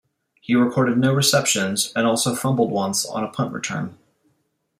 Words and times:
He 0.41 0.55
recorded 0.55 0.97
no 0.97 1.13
receptions 1.13 1.93
and 1.95 2.07
also 2.07 2.33
fumbled 2.33 2.71
once 2.71 3.05
on 3.05 3.23
a 3.23 3.27
punt 3.27 3.53
return. 3.53 3.99